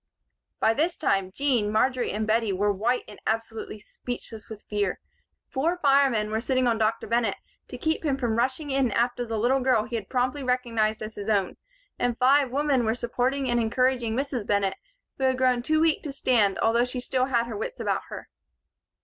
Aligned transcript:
By 0.59 0.73
this 0.73 0.97
time, 0.97 1.29
Jean, 1.31 1.71
Marjory 1.71 2.11
and 2.11 2.25
Bettie 2.25 2.51
were 2.53 2.73
white 2.73 3.03
and 3.07 3.19
absolutely 3.27 3.77
speechless 3.77 4.49
with 4.49 4.63
fear. 4.63 4.99
Four 5.47 5.77
firemen 5.77 6.31
were 6.31 6.41
sitting 6.41 6.65
on 6.65 6.79
Dr. 6.79 7.05
Bennett 7.05 7.35
to 7.67 7.77
keep 7.77 8.03
him 8.03 8.17
from 8.17 8.35
rushing 8.35 8.71
in 8.71 8.89
after 8.91 9.27
the 9.27 9.37
little 9.37 9.59
girl 9.59 9.83
he 9.83 9.95
had 9.95 10.09
promptly 10.09 10.41
recognized 10.41 11.03
as 11.03 11.13
his 11.13 11.29
own, 11.29 11.55
and 11.99 12.17
five 12.17 12.49
women 12.49 12.83
were 12.83 12.95
supporting 12.95 13.47
and 13.47 13.59
encouraging 13.59 14.15
Mrs. 14.15 14.47
Bennett, 14.47 14.73
who 15.19 15.25
had 15.25 15.37
grown 15.37 15.61
too 15.61 15.79
weak 15.79 16.01
to 16.01 16.11
stand 16.11 16.57
although 16.63 16.83
she 16.85 16.99
still 16.99 17.25
had 17.25 17.45
her 17.45 17.55
wits 17.55 17.79
about 17.79 18.01
her. 18.09 18.27